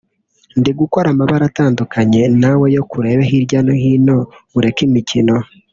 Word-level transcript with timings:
ndi 0.59 0.71
gukora 0.79 1.07
amabara 1.13 1.43
atandukanye 1.49 2.21
nawe 2.41 2.65
yoka 2.75 2.93
urebe 2.99 3.23
hirya 3.31 3.59
no 3.65 3.73
hino 3.81 4.17
ureke 4.57 4.81
imikino 4.89 5.35